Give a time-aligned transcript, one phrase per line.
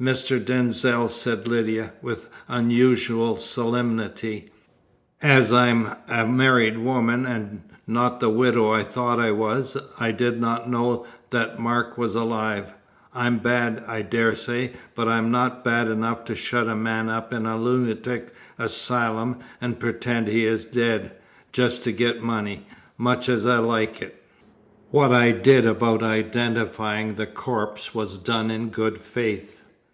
[0.00, 0.42] "Mr.
[0.42, 4.48] Denzil," said Lydia, with unusual solemnity,
[5.20, 10.40] "as I'm a married woman, and not the widow I thought I was, I did
[10.40, 12.72] not know that Mark was alive!
[13.12, 17.30] I'm bad, I daresay, but I am not bad enough to shut a man up
[17.34, 21.12] in a lunatic asylum and pretend he is dead,
[21.52, 22.66] just to get money,
[22.96, 24.24] much as I like it.
[24.90, 29.58] What I did about identifying the corpse was done in good faith."